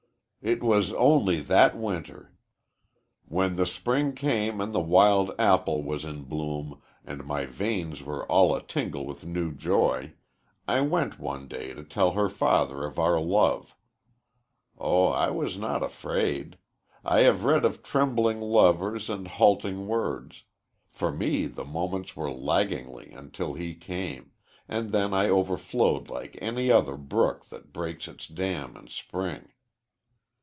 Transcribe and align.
"It 0.43 0.63
was 0.63 0.91
only 0.93 1.39
that 1.41 1.77
winter. 1.77 2.33
When 3.27 3.57
the 3.57 3.65
spring 3.67 4.13
came 4.15 4.59
and 4.59 4.73
the 4.73 4.79
wild 4.79 5.29
apple 5.37 5.83
was 5.83 6.03
in 6.03 6.23
bloom, 6.23 6.81
and 7.05 7.27
my 7.27 7.45
veins 7.45 8.01
were 8.01 8.25
all 8.25 8.55
a 8.55 8.63
tingle 8.65 9.05
with 9.05 9.23
new 9.23 9.51
joy, 9.51 10.13
I 10.67 10.81
went 10.81 11.19
one 11.19 11.47
day 11.47 11.73
to 11.75 11.83
tell 11.83 12.13
her 12.13 12.27
father 12.27 12.85
of 12.85 12.97
our 12.97 13.19
love. 13.21 13.75
Oh, 14.79 15.09
I 15.09 15.29
was 15.29 15.59
not 15.59 15.83
afraid. 15.83 16.57
I 17.05 17.19
have 17.19 17.43
read 17.43 17.63
of 17.63 17.83
trembling 17.83 18.41
lovers 18.41 19.11
and 19.11 19.27
halting 19.27 19.87
words. 19.87 20.45
For 20.89 21.11
me 21.11 21.45
the 21.45 21.65
moments 21.65 22.15
wore 22.17 22.33
laggingly 22.33 23.11
until 23.11 23.53
he 23.53 23.75
came, 23.75 24.31
and 24.67 24.91
then 24.91 25.13
I 25.13 25.29
overflowed 25.29 26.09
like 26.09 26.35
any 26.41 26.71
other 26.71 26.97
brook 26.97 27.49
that 27.49 27.71
breaks 27.71 28.07
its 28.07 28.25
dam 28.27 28.75
in 28.75 28.87
spring. 28.87 29.49